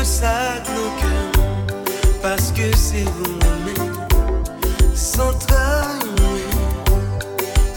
que 0.00 0.06
ça 0.06 0.54
nos 0.74 0.90
cœurs, 1.00 1.76
parce 2.22 2.52
que 2.52 2.74
c'est 2.74 3.04
vous 3.04 3.36
même 3.66 3.92
sans 4.94 5.32
trahir. 5.34 6.00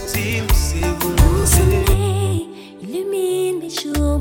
C'est 0.06 0.80
vous. 1.00 1.14
Illuminez, 1.60 2.48
illumine 2.82 3.58
mes 3.60 3.68
jours. 3.68 4.20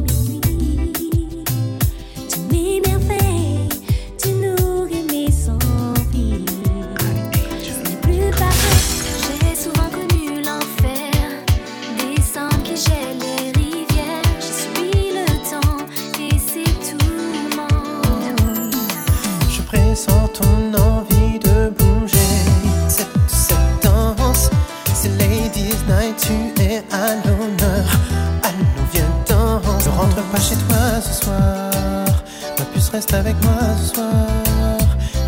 reste 32.93 33.13
avec 33.13 33.35
moi 33.43 33.59
ce 33.79 33.95
soir. 33.95 34.27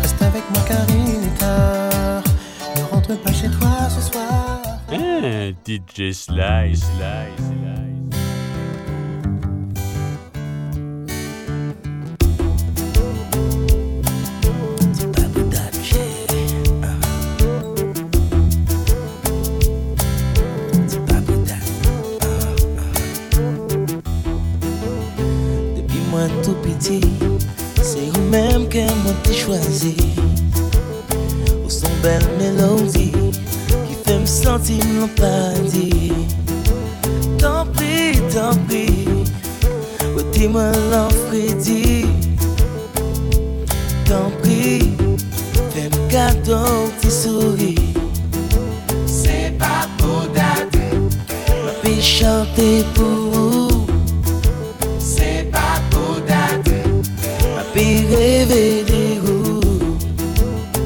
Reste 0.02 0.22
avec 0.22 0.44
moi 0.54 0.62
car 0.68 0.86
il 0.88 1.24
est 1.26 1.38
tard. 1.38 2.22
Ne 2.76 2.82
rentre 2.92 3.20
pas 3.22 3.32
chez 3.32 3.48
toi 3.48 3.88
ce 3.90 4.00
soir. 4.12 4.60
Eh, 4.92 5.52
DJ 5.66 6.12
Slice, 6.12 6.84
Slice. 6.84 7.65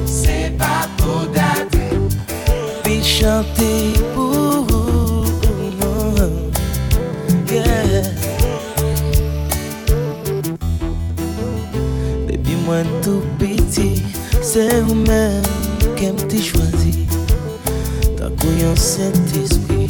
C'est 0.06 0.52
pas 0.58 0.88
pour 0.96 1.26
d'être, 1.32 1.78
puis 2.82 3.02
chanter 3.02 3.92
pour 4.14 4.64
vous, 4.68 5.24
pour 5.42 5.60
moi. 5.80 6.28
Moi, 12.66 12.82
tout 13.02 13.22
petit, 13.36 14.02
c'est 14.40 14.80
vous-même 14.82 15.42
qui 15.96 16.06
m'étais 16.06 16.38
choisi. 16.38 17.08
T'as 18.16 18.30
cru 18.30 18.48
un 18.64 18.76
Saint-Esprit, 18.76 19.88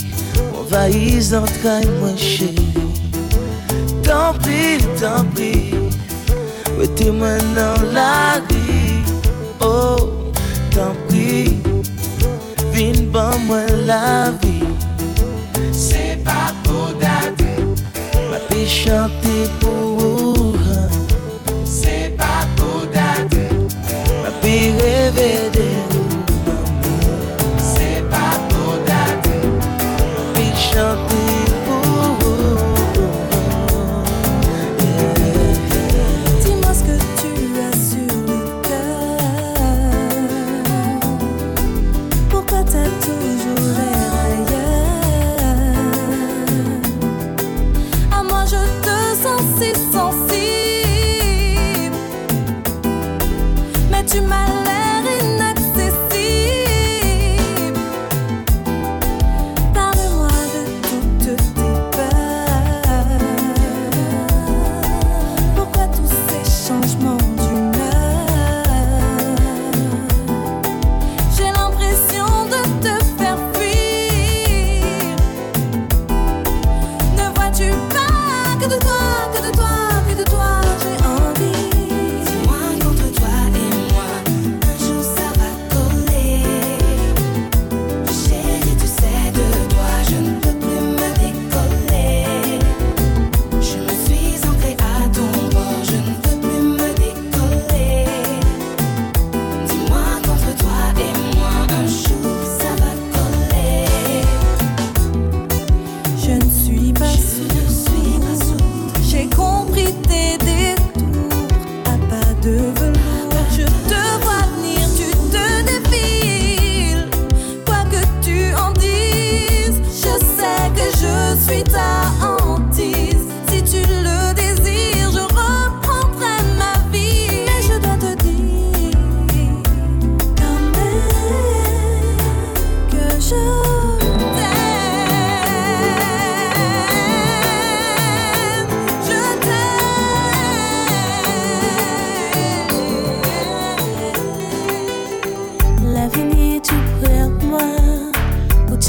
on 0.58 0.62
va 0.62 0.88
y 0.88 1.22
s'entraîner 1.22 1.90
moins 2.00 2.16
chez 2.16 2.54
vous. 2.56 2.92
Tant 4.02 4.32
pis, 4.42 4.82
tant 4.98 5.24
pis. 5.36 5.79
Meti 6.80 7.10
mwen 7.12 7.42
nan 7.54 7.92
la 7.92 8.40
ri 8.48 9.04
Oh, 9.60 10.32
tan 10.72 10.96
pri 11.08 11.60
Vin 12.72 12.96
ban 13.12 13.36
mwen 13.46 13.84
la 13.88 14.04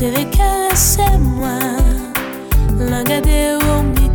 serre 0.02 0.26
caresse 0.32 0.98
moi 1.20 1.60
L'engade 2.80 3.60
ou 3.62 3.84
mi 3.84 4.10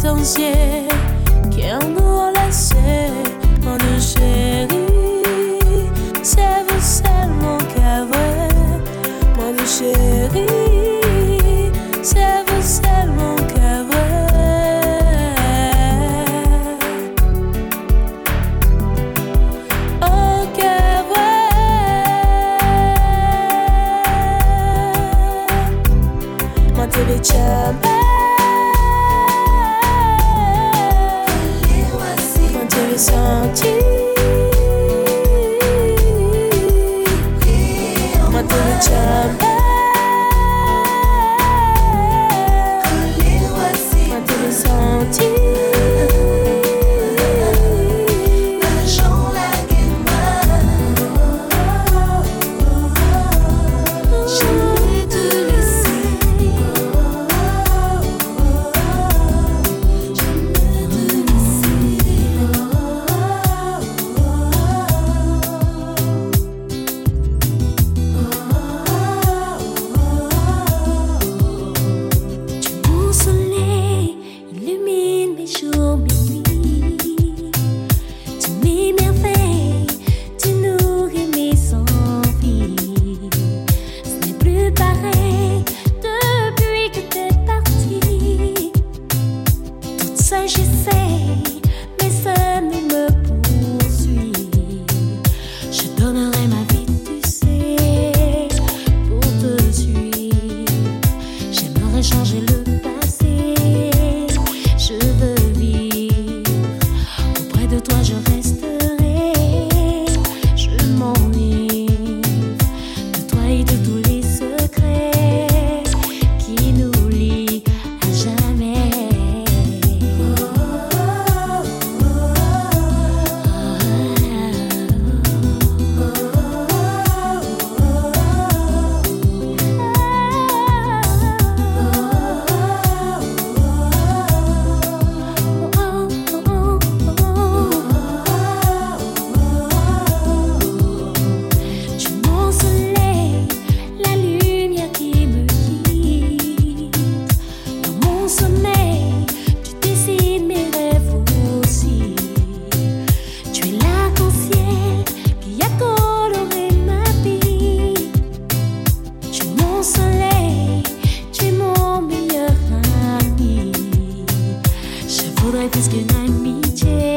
serait 165.66 165.80
plus 165.80 165.88
qu'une 165.88 166.10
amitié. 166.16 167.16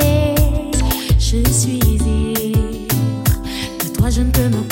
Je 1.18 1.50
suis 1.52 1.80
ivre 1.80 2.06
de 3.84 3.88
toi, 3.98 4.10
je 4.10 4.22
ne 4.22 4.32
peux 4.32 4.50
m'en 4.50 4.64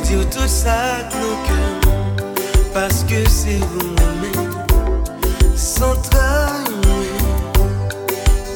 dire 0.00 0.28
tout 0.30 0.46
ça 0.46 0.98
nos 1.20 1.36
cœurs 1.46 2.26
parce 2.72 3.02
que 3.04 3.28
c'est 3.28 3.58
vous 3.58 3.88
même 4.22 4.50
sans 5.56 5.94
trahir 6.02 6.68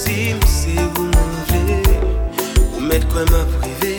Tim 0.04 0.36
c'est 0.46 0.82
vous 0.94 1.06
manger 1.06 1.82
Vous 2.72 2.80
mettre 2.80 3.08
quoi 3.08 3.24
ma 3.30 3.44
privé 3.58 3.96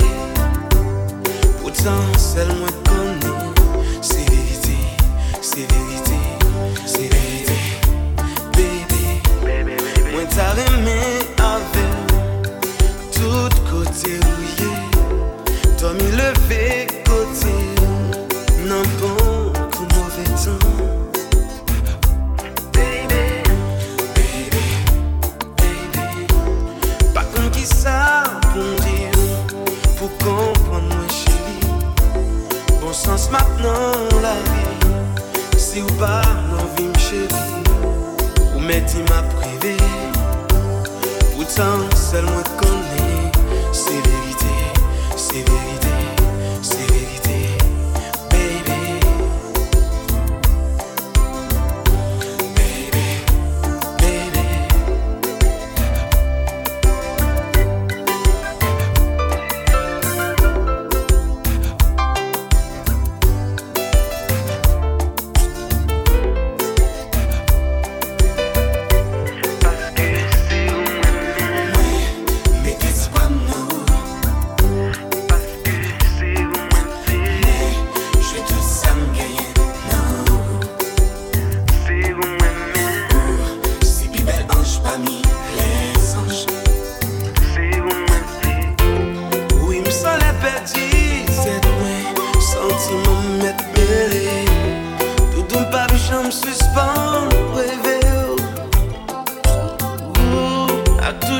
Pourtant 1.62 2.05
seulement 2.17 2.73
qu'on 2.85 3.12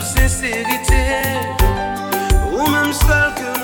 sincérité, 0.03 1.03
ou 2.51 2.67
même 2.69 2.91
celle 2.93 3.33
que 3.36 3.62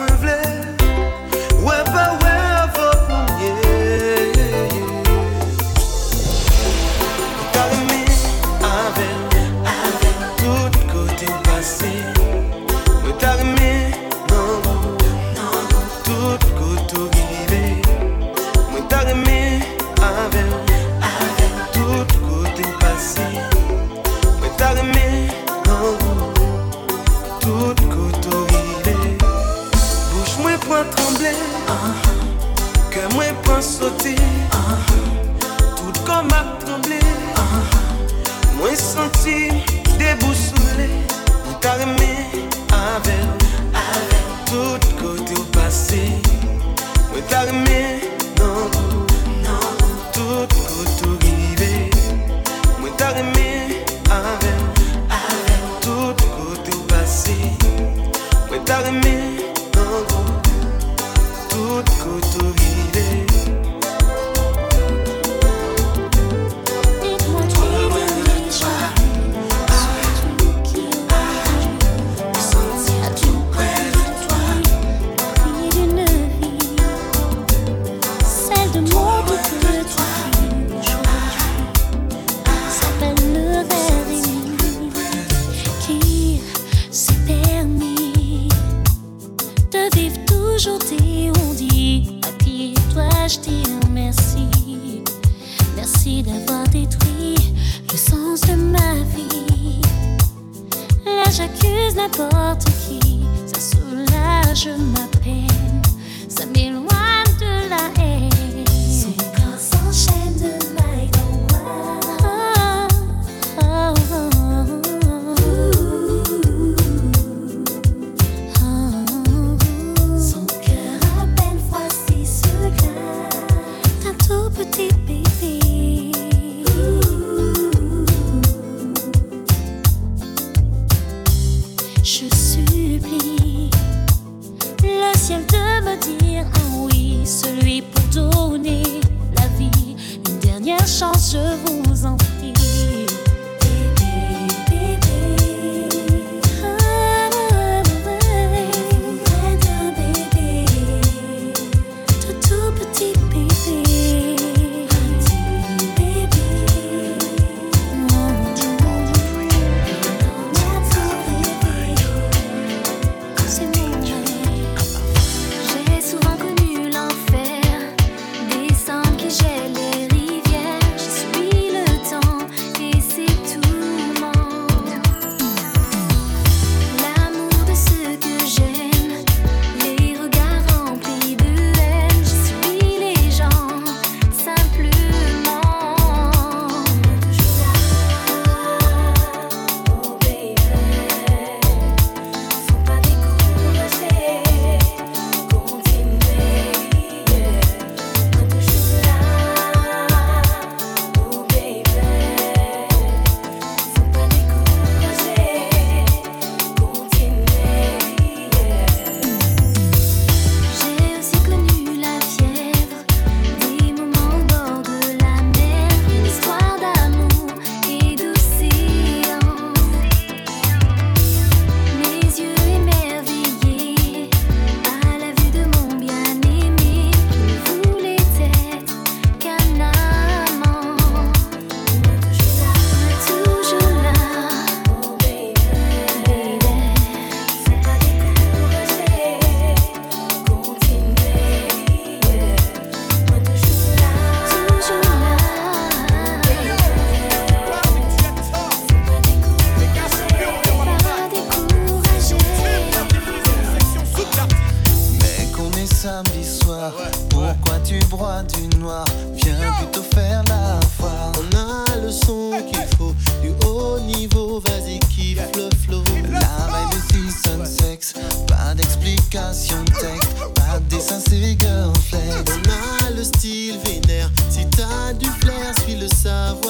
savoir. 276.20 276.69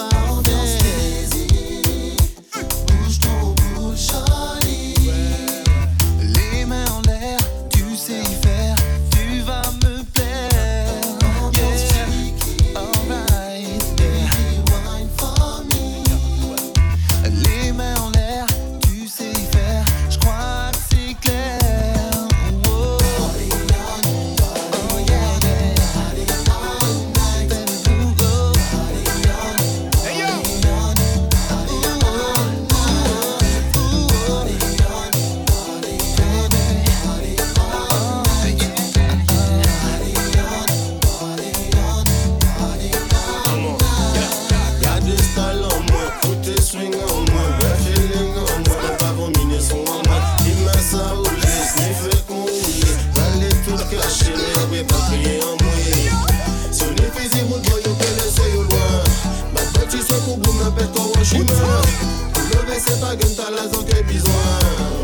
ta 62.97 63.15
gueule, 63.15 63.35
t'as 63.35 63.51
la 63.51 63.67
zanque 63.67 63.93
et 63.97 64.03
besoin. 64.03 64.98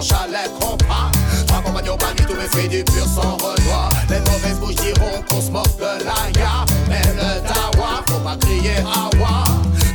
sur 0.00 0.16
chalet 0.16 0.50
compas. 0.60 1.10
Trois 1.46 1.62
compagnons 1.62 1.96
bannis, 1.96 2.26
tous 2.26 2.34
mes 2.34 2.68
du 2.68 2.84
pur 2.84 3.04
sans 3.04 3.36
renoir. 3.36 3.90
Les 4.08 4.20
mauvaises 4.20 4.58
bouches 4.58 4.74
diront 4.76 5.22
qu'on 5.28 5.40
se 5.40 5.50
moque 5.50 5.76
de 5.76 6.04
la 6.04 6.40
ya. 6.40 6.64
Même 6.88 7.16
le 7.16 7.40
tawa, 7.46 8.02
faut 8.06 8.20
pas 8.20 8.36
crier 8.36 8.78
awa. 8.78 9.44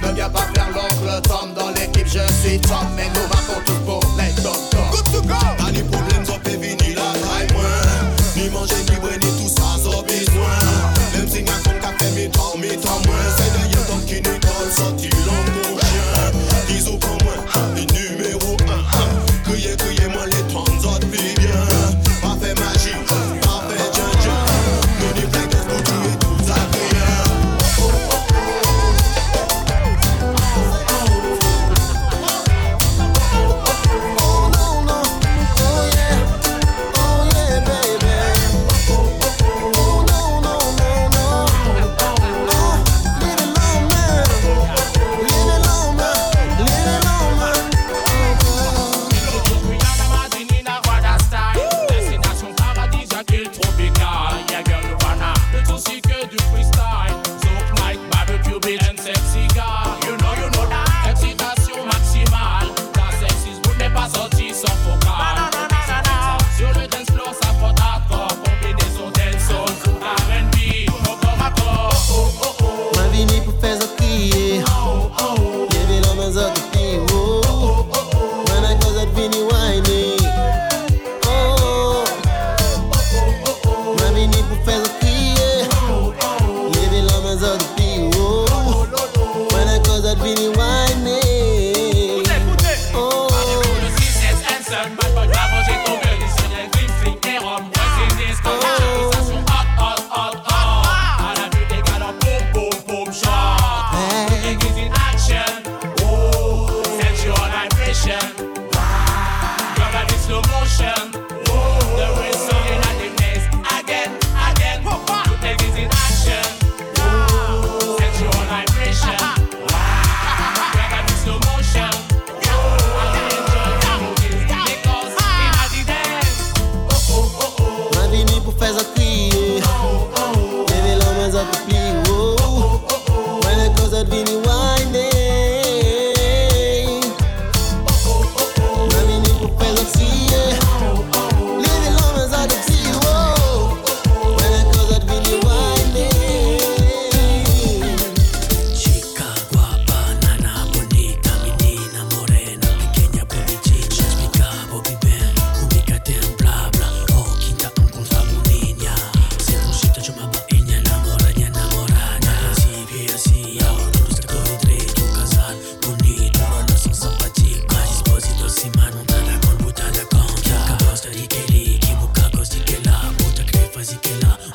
Ne 0.01 0.13
viens 0.13 0.29
pas 0.29 0.47
faire 0.53 0.69
l'oncle 0.73 1.21
Tom 1.23 1.53
dans 1.55 1.69
l'équipe, 1.69 2.07
je 2.07 2.31
suis 2.41 2.59
Tom. 2.59 2.87
Mais 2.95 3.07
nous 3.13 3.21
racontons 3.21 3.61
tous 3.65 3.85
pour 3.85 4.01
les 4.17 4.41
tom 4.41 4.53
Good 4.91 5.11
to 5.13 5.21
go! 5.27 5.62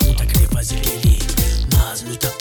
Muita 0.04 0.26
querer 0.26 0.48
fazer 0.48 0.76
ele, 0.86 1.18
mas 1.74 2.02
muita 2.02 2.37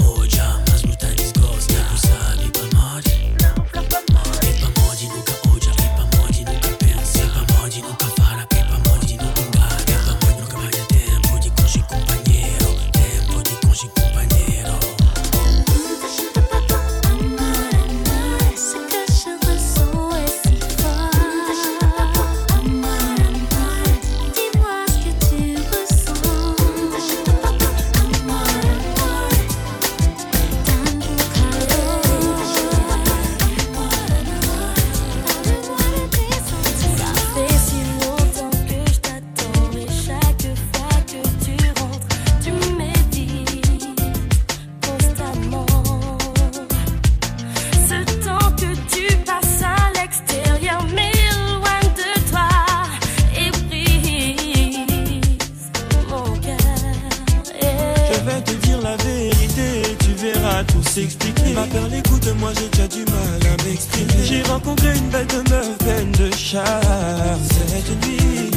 Ma 61.54 61.62
peur, 61.68 61.88
les 61.92 62.02
coups 62.02 62.22
de 62.22 62.32
moi, 62.32 62.50
j'ai 62.58 62.68
déjà 62.70 62.88
du 62.88 63.06
mal 63.12 63.54
à 63.54 63.64
m'exprimer. 63.64 64.24
J'ai 64.24 64.42
rencontré 64.42 64.98
une 64.98 65.10
belle 65.10 65.28
demeure 65.28 65.78
pleine 65.78 66.12
de 66.14 66.36
charme. 66.36 67.40
Cette 67.52 68.04
nuit, 68.04 68.50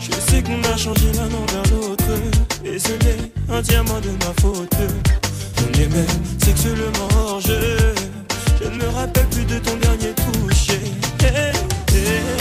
je 0.00 0.10
sais 0.10 0.42
qu'on 0.42 0.60
a 0.64 0.76
changé 0.76 1.12
l'un 1.12 1.26
envers 1.26 1.72
l'autre. 1.72 2.04
Désolé, 2.64 3.14
entièrement 3.48 4.00
de 4.00 4.10
ma 4.10 4.32
faute. 4.40 4.74
On 5.58 5.80
est 5.80 5.86
même 5.86 6.40
sexuellement 6.42 7.38
jeu. 7.38 7.94
Je 8.60 8.68
ne 8.68 8.74
me 8.74 8.88
rappelle 8.88 9.26
plus 9.28 9.44
de 9.44 9.60
ton 9.60 9.76
dernier 9.76 10.12
toucher. 10.14 10.80
Eh, 11.20 11.26
eh, 11.26 11.94
eh. 11.94 12.39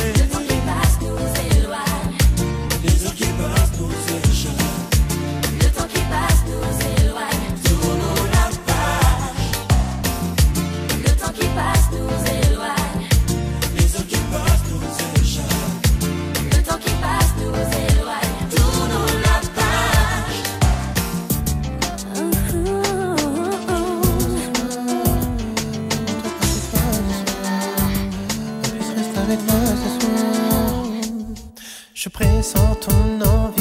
avec 29.30 29.46
moi 29.46 29.60
ce 29.84 30.08
soir. 30.08 30.86
Je 31.94 32.10
pressens 32.10 32.76
ton 32.82 33.22
envie. 33.22 33.59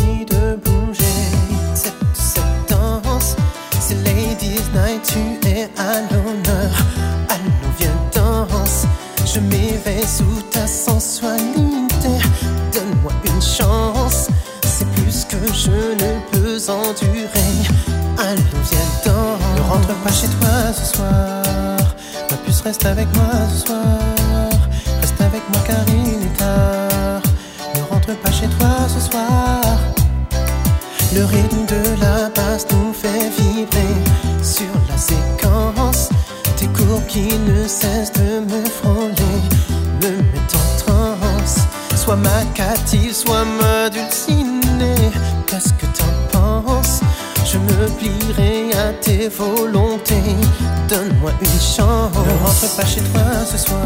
donne-moi 50.89 51.33
une 51.41 51.61
chance. 51.61 52.13
Ne 52.15 52.45
rentre 52.45 52.77
pas 52.77 52.87
chez 52.87 53.01
toi 53.01 53.23
ce 53.51 53.59
soir. 53.59 53.81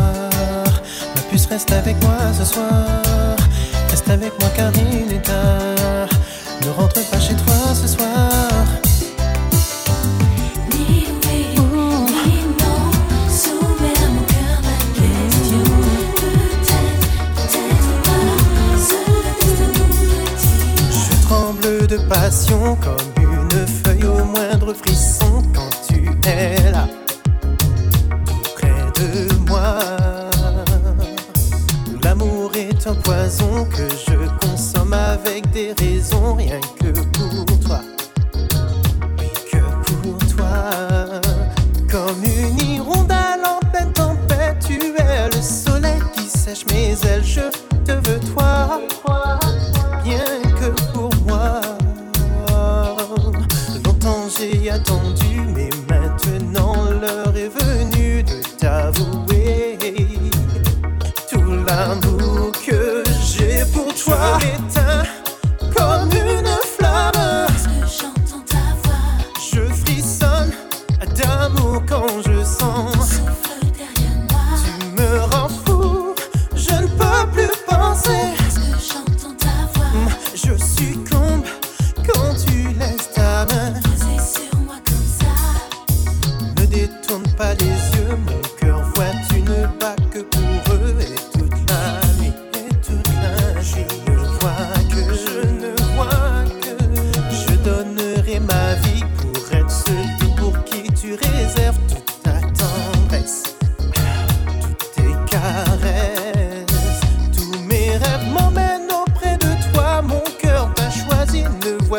Ma 1.14 1.22
puce 1.30 1.46
reste 1.46 1.72
avec 1.72 2.02
moi 2.02 2.16
ce 2.38 2.44
soir. 2.44 3.36
Reste 3.90 4.08
avec 4.08 4.32
moi 4.40 4.48
car 4.56 4.70
il 4.76 5.12
est 5.12 5.22
tard. 5.22 6.08
Ne 6.64 6.70
rentre 6.70 7.00
pas 7.10 7.20
chez 7.20 7.34
toi 7.34 7.74
ce 7.74 7.88
soir. 7.88 8.30
mon 14.14 14.24
cœur 14.24 14.60
de 14.68 15.58
nous 15.58 15.74
Je 20.90 21.26
tremble 21.26 21.86
de 21.86 21.96
passion 22.08 22.76
comme 22.76 23.12
est 26.26 26.70
là, 26.72 26.87
près 28.56 28.92
de 28.98 29.35
moi. 29.48 29.78
L'amour 32.02 32.50
est 32.54 32.87
un 32.87 32.94
poison 32.94 33.64
que 33.66 33.88
je 33.88 34.46
consomme 34.46 34.92
avec 34.92 35.50
des 35.50 35.72
raisons, 35.78 36.35
rien 36.35 36.61
que 36.80 36.92
pour 36.92 37.61
toi. 37.61 37.80
Oui, 39.18 39.30
que 39.50 39.58
pour 39.85 40.18
toi. 40.37 41.20
Comme 41.90 42.22
une 42.24 42.58
hirondelle 42.58 43.44
en 43.44 43.61
pleine 43.70 43.92
tempête, 43.92 44.56
tu 44.66 44.74
es 44.74 45.28
le 45.35 45.42
soleil 45.42 46.00
qui 46.14 46.24
sèche 46.24 46.64
mes 46.72 46.92
ailes. 47.06 47.24
Je 47.24 47.50
te 47.85 47.92
veux, 47.92 48.20
toi, 48.35 48.80
bien 50.02 50.24
que 50.58 50.70
pour 50.92 51.11
moi. 51.26 51.61
Longtemps 53.85 54.26
j'ai 54.37 54.70
attendu, 54.70 55.42
mais 55.54 55.70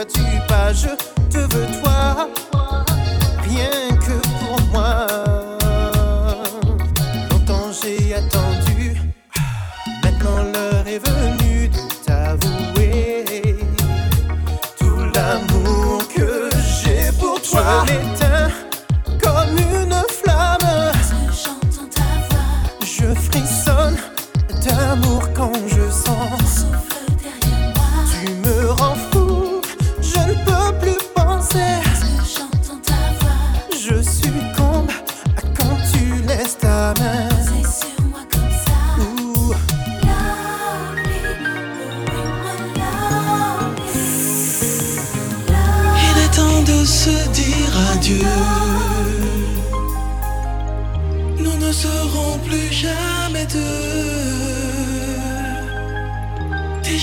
where 0.03 0.42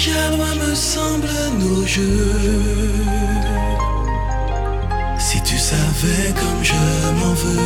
déjà 0.00 0.30
me 0.30 0.74
semblent 0.74 1.28
nos 1.58 1.86
jeux. 1.86 2.32
Si 5.18 5.42
tu 5.42 5.58
savais 5.58 6.32
comme 6.40 6.62
je 6.62 6.72
m'en 7.18 7.34
veux. 7.34 7.60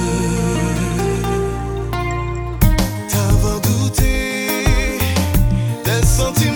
T'avoir 3.09 3.61
douté 3.61 4.59
d'un 5.85 6.03
sentiment. 6.03 6.54